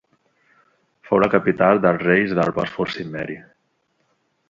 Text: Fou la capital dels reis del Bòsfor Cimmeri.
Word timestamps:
Fou 1.09 1.21
la 1.25 1.29
capital 1.35 1.83
dels 1.85 2.03
reis 2.07 2.35
del 2.41 2.53
Bòsfor 2.59 2.93
Cimmeri. 2.97 3.41